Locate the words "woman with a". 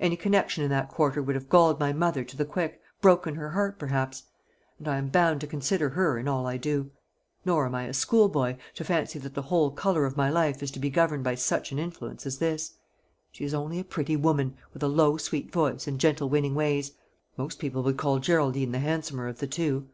14.16-14.88